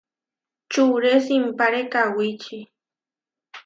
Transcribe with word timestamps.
Čuré 0.71 1.13
simpáre 1.27 1.81
kawíči. 1.93 2.59